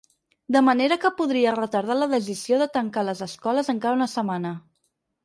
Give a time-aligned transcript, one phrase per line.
[0.53, 4.55] De manera que podria retardar la decisió de tancar les escoles encara una setmana.